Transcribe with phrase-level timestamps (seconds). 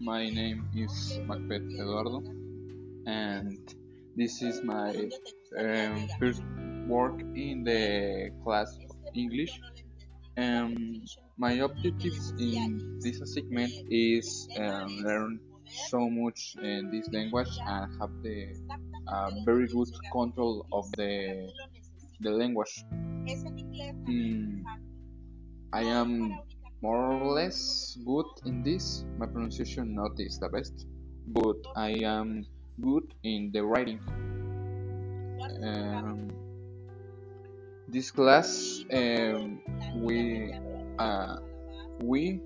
[0.00, 2.22] my name is Macbeth Eduardo,
[3.06, 3.58] and
[4.16, 5.10] this is my
[5.58, 6.42] um, first
[6.88, 9.60] work in the class of English.
[10.38, 11.04] Um,
[11.36, 18.10] my objectives in this segment is um, learn so much in this language and have
[18.22, 18.56] the
[19.06, 21.52] uh, very good control of the
[22.20, 22.84] the language.
[24.08, 24.64] Mm,
[25.74, 26.38] I am
[26.84, 29.08] more or less good in this.
[29.16, 30.84] My pronunciation not is the best,
[31.32, 32.44] but I am
[32.76, 34.00] good in the writing.
[35.64, 36.28] Um,
[37.88, 39.64] this class um,
[39.96, 40.52] we
[41.00, 41.40] uh,
[42.04, 42.44] we